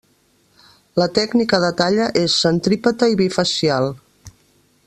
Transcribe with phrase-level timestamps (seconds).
[1.01, 3.91] La tècnica de talla és centrípeta i bifacial.